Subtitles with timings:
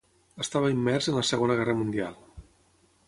[0.43, 2.17] Estava immers en la Segona Guerra Mundial.